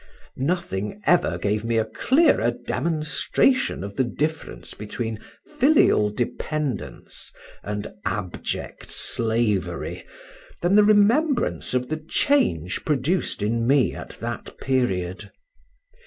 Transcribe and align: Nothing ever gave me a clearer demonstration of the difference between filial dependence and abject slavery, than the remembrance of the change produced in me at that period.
Nothing 0.37 0.99
ever 1.05 1.37
gave 1.37 1.63
me 1.63 1.77
a 1.77 1.85
clearer 1.85 2.49
demonstration 2.49 3.83
of 3.83 3.97
the 3.97 4.03
difference 4.03 4.73
between 4.73 5.19
filial 5.45 6.09
dependence 6.09 7.31
and 7.61 7.85
abject 8.03 8.89
slavery, 8.89 10.03
than 10.61 10.73
the 10.75 10.83
remembrance 10.83 11.75
of 11.75 11.89
the 11.89 11.97
change 11.97 12.83
produced 12.83 13.43
in 13.43 13.67
me 13.67 13.93
at 13.93 14.17
that 14.21 14.57
period. 14.57 15.29